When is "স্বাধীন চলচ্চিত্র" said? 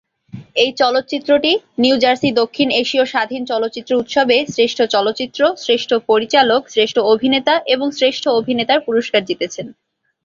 3.05-3.91